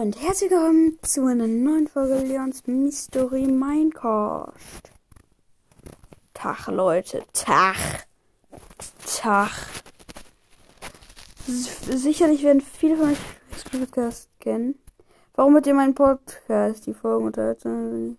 und 0.00 0.18
herzlich 0.18 0.50
willkommen 0.50 0.98
zu 1.02 1.26
einer 1.26 1.46
neuen 1.46 1.86
Folge 1.86 2.26
Leons 2.26 2.66
Mystery 2.66 3.46
Minecraft. 3.46 4.54
Tag, 6.32 6.68
Leute. 6.68 7.22
Tag. 7.34 7.76
Tag. 9.04 9.50
Sicherlich 11.46 12.42
werden 12.42 12.62
viele 12.62 12.96
von 12.96 13.10
euch 13.10 13.18
das 13.50 13.64
Podcast 13.64 14.30
kennen. 14.40 14.78
Warum 15.34 15.52
hört 15.52 15.66
ihr 15.66 15.74
meinen 15.74 15.94
Podcast? 15.94 16.86
Die 16.86 16.94
Folgen 16.94 17.26
unterhalten. 17.26 18.16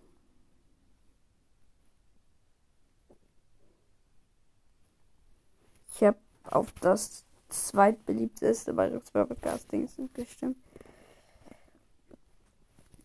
Ich 5.95 6.04
habe 6.04 6.20
auf 6.43 6.71
das 6.79 7.25
zweitbeliebteste 7.50 8.71
bei 8.71 8.88
Podcastings 8.89 10.00
gestimmt. 10.13 10.57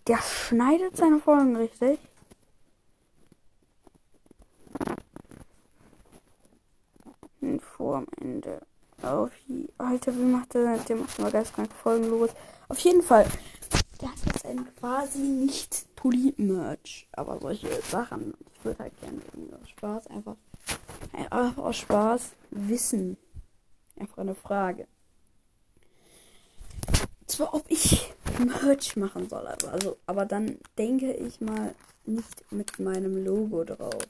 Der 0.07 0.19
schneidet 0.19 0.97
seine 0.97 1.19
Folgen 1.19 1.57
richtig. 1.57 1.99
Und 7.41 7.63
am 7.79 8.07
Ende. 8.21 8.63
Auf 9.03 9.31
Alter, 9.79 10.15
wie 10.15 10.23
macht 10.23 10.55
der? 10.55 10.79
Der 10.79 10.97
macht 10.97 11.19
mal 11.19 11.31
geistkrank 11.31 11.73
Folgen 11.73 12.09
los. 12.09 12.31
Auf 12.69 12.79
jeden 12.79 13.03
Fall. 13.03 13.27
Der 14.01 14.11
hat 14.11 14.27
jetzt 14.27 14.47
ein 14.47 14.75
quasi 14.77 15.19
nicht 15.19 15.95
Polit-Merch. 15.97 17.09
Aber 17.13 17.41
solche 17.41 17.69
Sachen. 17.83 18.35
Ich 18.55 18.65
würde 18.65 18.85
halt 18.85 19.01
gerne 19.01 19.21
aus 19.61 19.69
Spaß 19.69 20.07
einfach. 20.09 20.37
Einfach 21.13 21.59
aus 21.59 21.77
Spaß 21.77 22.31
wissen. 22.51 23.17
Einfach 23.99 24.19
eine 24.19 24.35
Frage. 24.35 24.87
Zwar, 27.27 27.55
ob 27.55 27.65
ich 27.69 28.15
Merch 28.39 28.97
machen 28.97 29.29
soll, 29.29 29.47
aber, 29.47 29.73
also, 29.73 29.97
aber 30.07 30.27
dann 30.27 30.59
denke 30.79 31.13
ich 31.13 31.41
mal 31.41 31.75
nicht 32.05 32.53
mit 32.53 32.79
meinem 32.79 33.25
Logo 33.25 33.65
drauf. 33.65 34.07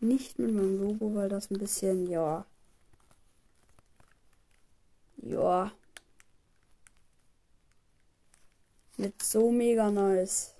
Nicht 0.00 0.38
mit 0.38 0.52
meinem 0.52 0.80
Logo, 0.80 1.14
weil 1.14 1.28
das 1.28 1.50
ein 1.50 1.58
bisschen, 1.58 2.08
ja. 2.08 2.44
Ja. 5.22 5.72
Nicht 8.96 9.22
so 9.22 9.50
mega 9.50 9.90
nice. 9.90 10.54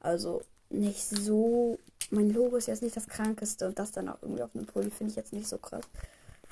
Also, 0.00 0.42
nicht 0.70 1.00
so. 1.00 1.78
Mein 2.10 2.30
Logo 2.30 2.56
ist 2.56 2.66
jetzt 2.66 2.82
nicht 2.82 2.96
das 2.96 3.06
krankeste 3.06 3.66
und 3.68 3.78
das 3.78 3.92
dann 3.92 4.08
auch 4.08 4.20
irgendwie 4.22 4.42
auf 4.42 4.54
einem 4.54 4.66
Pulli 4.66 4.90
finde 4.90 5.12
ich 5.12 5.16
jetzt 5.16 5.32
nicht 5.32 5.46
so 5.46 5.58
krass. 5.58 5.84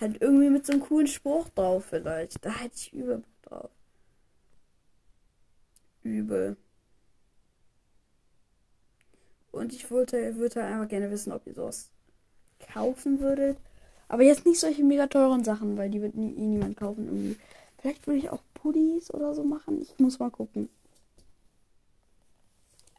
Halt 0.01 0.21
irgendwie 0.21 0.51
mit 0.51 0.65
so 0.65 0.73
einem 0.73 0.83
coolen 0.83 1.07
Spruch 1.07 1.49
drauf 1.51 1.87
vielleicht. 1.87 2.45
Da 2.45 2.51
hätte 2.51 2.77
ich 2.77 2.93
übel 2.93 3.23
drauf. 3.43 3.71
Übel. 6.03 6.57
Und 9.51 9.73
ich 9.73 9.91
wollte, 9.91 10.37
würde 10.37 10.63
halt 10.63 10.73
einfach 10.73 10.89
gerne 10.89 11.11
wissen, 11.11 11.33
ob 11.33 11.47
ihr 11.47 11.55
sowas 11.55 11.91
kaufen 12.73 13.21
würdet. 13.21 13.59
Aber 14.09 14.23
jetzt 14.23 14.47
nicht 14.47 14.61
solche 14.61 14.85
mega 14.85 15.07
teuren 15.07 15.45
Sachen, 15.45 15.77
weil 15.77 15.91
die 15.91 16.01
wird 16.01 16.15
nie, 16.15 16.35
eh 16.35 16.47
niemand 16.47 16.77
kaufen 16.77 17.07
irgendwie. 17.07 17.37
Vielleicht 17.81 18.07
würde 18.07 18.19
ich 18.19 18.31
auch 18.31 18.43
Pullis 18.55 19.13
oder 19.13 19.35
so 19.35 19.45
machen. 19.45 19.83
Ich 19.83 19.99
muss 19.99 20.19
mal 20.19 20.31
gucken. 20.31 20.69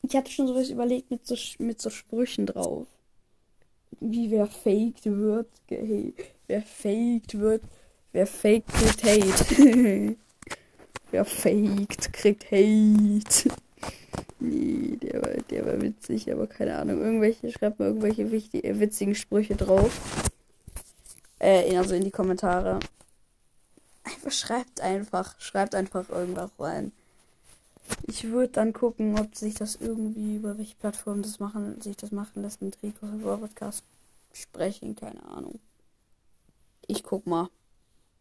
Ich 0.01 0.15
hatte 0.15 0.31
schon 0.31 0.47
sowas 0.47 0.69
überlegt 0.69 1.11
mit 1.11 1.25
so, 1.25 1.35
mit 1.59 1.81
so 1.81 1.89
Sprüchen 1.89 2.45
drauf. 2.45 2.87
Wie 3.99 4.31
wer 4.31 4.47
faked 4.47 5.05
wird. 5.05 5.49
Hey, 5.67 6.13
wer 6.49 6.61
faked 6.61 7.39
wird. 7.39 7.61
Wer 8.11 8.27
faked 8.27 8.67
kriegt 8.67 9.03
Hate. 9.03 10.15
wer 11.11 11.25
faked 11.25 12.11
kriegt 12.11 12.51
Hate. 12.51 13.49
Nee, 14.41 14.95
der 14.95 15.21
war, 15.21 15.31
der 15.49 15.65
war 15.65 15.81
witzig, 15.81 16.31
aber 16.31 16.47
keine 16.47 16.77
Ahnung. 16.77 17.01
Irgendwelche, 17.01 17.51
schreibt 17.51 17.77
mal 17.77 17.87
irgendwelche 17.89 18.31
wichtig, 18.31 18.63
äh, 18.63 18.79
witzigen 18.79 19.13
Sprüche 19.13 19.57
drauf. 19.57 19.99
Äh, 21.39 21.75
also 21.75 21.93
in 21.93 22.05
die 22.05 22.11
Kommentare. 22.11 22.79
Einfach 24.05 24.31
schreibt 24.31 24.79
einfach. 24.79 25.37
Schreibt 25.41 25.75
einfach 25.75 26.07
irgendwas 26.09 26.51
rein. 26.57 26.93
Ich 28.07 28.23
würde 28.25 28.53
dann 28.53 28.71
gucken, 28.71 29.19
ob 29.19 29.35
sich 29.35 29.55
das 29.55 29.75
irgendwie, 29.75 30.37
über 30.37 30.57
welche 30.57 30.75
Plattform 30.75 31.21
das 31.21 31.39
machen, 31.39 31.81
sich 31.81 31.97
das 31.97 32.11
machen 32.11 32.41
lässt 32.41 32.61
mit 32.61 32.77
Rico 32.81 33.07
Podcast 33.07 33.83
sprechen, 34.31 34.95
keine 34.95 35.21
Ahnung. 35.23 35.59
Ich 36.91 37.03
guck 37.03 37.27
mal. 37.27 37.49